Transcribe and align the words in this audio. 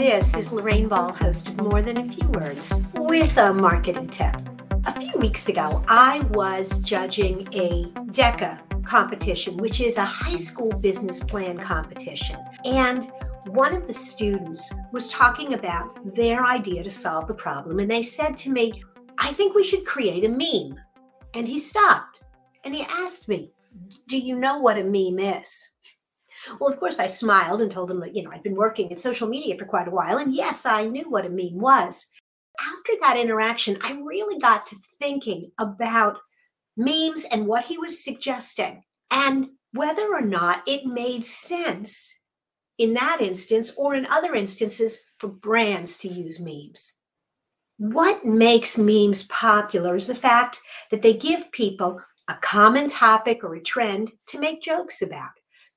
This 0.00 0.34
is 0.34 0.50
Lorraine 0.50 0.88
Ball, 0.88 1.12
host 1.12 1.50
of 1.50 1.60
More 1.60 1.82
Than 1.82 1.98
a 1.98 2.10
Few 2.10 2.26
Words, 2.30 2.82
with 2.94 3.36
a 3.36 3.52
marketing 3.52 4.08
tip. 4.08 4.34
A 4.86 4.98
few 4.98 5.12
weeks 5.18 5.50
ago, 5.50 5.84
I 5.88 6.20
was 6.30 6.78
judging 6.80 7.46
a 7.52 7.84
DECA 8.10 8.86
competition, 8.86 9.58
which 9.58 9.82
is 9.82 9.98
a 9.98 10.04
high 10.04 10.36
school 10.36 10.70
business 10.70 11.22
plan 11.22 11.58
competition. 11.58 12.40
And 12.64 13.12
one 13.48 13.74
of 13.74 13.86
the 13.86 13.92
students 13.92 14.72
was 14.90 15.10
talking 15.10 15.52
about 15.52 16.14
their 16.14 16.46
idea 16.46 16.82
to 16.82 16.90
solve 16.90 17.28
the 17.28 17.34
problem. 17.34 17.78
And 17.78 17.90
they 17.90 18.02
said 18.02 18.38
to 18.38 18.50
me, 18.50 18.82
I 19.18 19.32
think 19.32 19.54
we 19.54 19.66
should 19.66 19.84
create 19.84 20.24
a 20.24 20.30
meme. 20.30 20.80
And 21.34 21.46
he 21.46 21.58
stopped 21.58 22.20
and 22.64 22.74
he 22.74 22.84
asked 22.84 23.28
me, 23.28 23.52
Do 24.08 24.18
you 24.18 24.36
know 24.36 24.60
what 24.60 24.78
a 24.78 24.82
meme 24.82 25.18
is? 25.18 25.76
Well, 26.58 26.72
of 26.72 26.78
course, 26.78 26.98
I 26.98 27.06
smiled 27.06 27.62
and 27.62 27.70
told 27.70 27.90
him 27.90 28.00
that, 28.00 28.14
you 28.14 28.22
know, 28.22 28.30
I'd 28.30 28.42
been 28.42 28.54
working 28.54 28.90
in 28.90 28.96
social 28.96 29.28
media 29.28 29.56
for 29.56 29.66
quite 29.66 29.88
a 29.88 29.92
while. 29.92 30.18
And 30.18 30.34
yes, 30.34 30.66
I 30.66 30.84
knew 30.84 31.08
what 31.08 31.26
a 31.26 31.30
meme 31.30 31.58
was. 31.58 32.10
After 32.60 32.92
that 33.00 33.16
interaction, 33.16 33.78
I 33.82 33.92
really 33.92 34.38
got 34.38 34.66
to 34.66 34.76
thinking 34.98 35.50
about 35.58 36.18
memes 36.76 37.26
and 37.30 37.46
what 37.46 37.64
he 37.64 37.78
was 37.78 38.04
suggesting 38.04 38.82
and 39.10 39.50
whether 39.72 40.06
or 40.12 40.22
not 40.22 40.62
it 40.66 40.84
made 40.84 41.24
sense 41.24 42.20
in 42.78 42.94
that 42.94 43.20
instance 43.20 43.74
or 43.76 43.94
in 43.94 44.06
other 44.06 44.34
instances 44.34 45.00
for 45.18 45.28
brands 45.28 45.98
to 45.98 46.08
use 46.08 46.40
memes. 46.40 46.96
What 47.76 48.24
makes 48.24 48.78
memes 48.78 49.24
popular 49.24 49.96
is 49.96 50.06
the 50.06 50.14
fact 50.14 50.60
that 50.90 51.02
they 51.02 51.14
give 51.14 51.52
people 51.52 52.00
a 52.28 52.34
common 52.34 52.88
topic 52.88 53.42
or 53.42 53.54
a 53.54 53.62
trend 53.62 54.12
to 54.28 54.38
make 54.38 54.62
jokes 54.62 55.02
about 55.02 55.30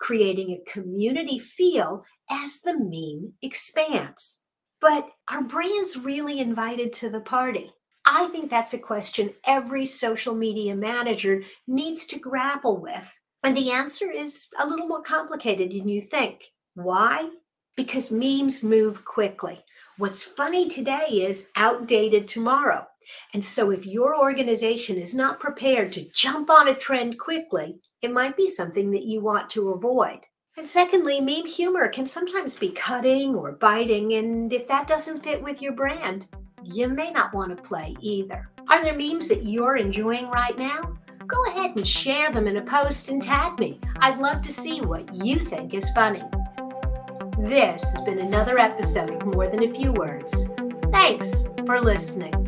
creating 0.03 0.51
a 0.51 0.69
community 0.69 1.39
feel 1.39 2.03
as 2.29 2.59
the 2.59 2.73
meme 2.77 3.31
expands. 3.41 4.43
But 4.81 5.09
are 5.31 5.41
brands 5.41 5.95
really 5.95 6.41
invited 6.41 6.91
to 6.93 7.09
the 7.09 7.21
party? 7.21 7.71
I 8.03 8.27
think 8.27 8.49
that's 8.49 8.73
a 8.73 8.77
question 8.77 9.33
every 9.47 9.85
social 9.85 10.35
media 10.35 10.75
manager 10.75 11.43
needs 11.67 12.05
to 12.07 12.19
grapple 12.19 12.81
with. 12.81 13.17
And 13.43 13.55
the 13.55 13.71
answer 13.71 14.11
is 14.11 14.47
a 14.59 14.67
little 14.67 14.89
more 14.89 15.03
complicated 15.03 15.71
than 15.71 15.87
you 15.87 16.01
think. 16.01 16.51
Why? 16.75 17.29
Because 17.77 18.11
memes 18.11 18.61
move 18.61 19.05
quickly. 19.05 19.63
What's 19.97 20.21
funny 20.21 20.67
today 20.67 21.07
is 21.11 21.49
outdated 21.55 22.27
tomorrow. 22.27 22.85
And 23.33 23.43
so, 23.43 23.71
if 23.71 23.85
your 23.85 24.19
organization 24.19 24.97
is 24.97 25.13
not 25.13 25.39
prepared 25.39 25.91
to 25.93 26.09
jump 26.13 26.49
on 26.49 26.67
a 26.67 26.75
trend 26.75 27.19
quickly, 27.19 27.79
it 28.01 28.11
might 28.11 28.37
be 28.37 28.49
something 28.49 28.91
that 28.91 29.05
you 29.05 29.21
want 29.21 29.49
to 29.51 29.69
avoid. 29.69 30.19
And 30.57 30.67
secondly, 30.67 31.19
meme 31.19 31.47
humor 31.47 31.87
can 31.87 32.05
sometimes 32.05 32.55
be 32.55 32.69
cutting 32.69 33.33
or 33.33 33.53
biting. 33.53 34.13
And 34.13 34.53
if 34.53 34.67
that 34.67 34.87
doesn't 34.87 35.23
fit 35.23 35.41
with 35.41 35.61
your 35.61 35.73
brand, 35.73 36.27
you 36.63 36.87
may 36.87 37.11
not 37.11 37.33
want 37.33 37.55
to 37.55 37.63
play 37.63 37.95
either. 38.01 38.49
Are 38.69 38.83
there 38.83 38.97
memes 38.97 39.27
that 39.29 39.45
you're 39.45 39.77
enjoying 39.77 40.29
right 40.29 40.57
now? 40.57 40.79
Go 41.27 41.45
ahead 41.47 41.75
and 41.75 41.87
share 41.87 42.31
them 42.31 42.47
in 42.47 42.57
a 42.57 42.61
post 42.61 43.09
and 43.09 43.21
tag 43.21 43.57
me. 43.59 43.79
I'd 43.97 44.17
love 44.17 44.41
to 44.43 44.53
see 44.53 44.81
what 44.81 45.13
you 45.13 45.39
think 45.39 45.73
is 45.73 45.89
funny. 45.91 46.21
This 47.39 47.83
has 47.91 48.01
been 48.03 48.19
another 48.19 48.59
episode 48.59 49.09
of 49.09 49.25
More 49.33 49.47
Than 49.47 49.63
a 49.63 49.73
Few 49.73 49.91
Words. 49.93 50.49
Thanks 50.91 51.47
for 51.65 51.81
listening. 51.81 52.42